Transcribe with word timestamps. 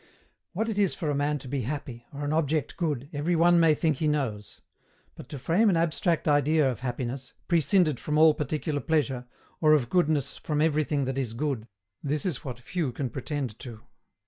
What 0.53 0.67
it 0.67 0.79
is 0.79 0.95
for 0.95 1.11
a 1.11 1.15
man 1.15 1.37
to 1.37 1.47
be 1.47 1.61
happy, 1.61 2.07
or 2.11 2.25
an 2.25 2.33
object 2.33 2.75
good, 2.75 3.07
every 3.13 3.35
one 3.35 3.59
may 3.59 3.75
think 3.75 3.97
he 3.97 4.07
knows. 4.07 4.59
But 5.13 5.29
to 5.29 5.37
frame 5.37 5.69
an 5.69 5.77
abstract 5.77 6.27
idea 6.27 6.67
of 6.71 6.79
happiness, 6.79 7.35
prescinded 7.47 7.99
from 7.99 8.17
all 8.17 8.33
particular 8.33 8.79
pleasure, 8.81 9.27
or 9.59 9.73
of 9.73 9.89
goodness 9.91 10.37
from 10.37 10.59
everything 10.59 11.05
that 11.05 11.19
is 11.19 11.33
good, 11.33 11.67
this 12.01 12.25
is 12.25 12.43
what 12.43 12.57
few 12.57 12.91
can 12.91 13.11
pretend 13.11 13.59
to. 13.59 13.81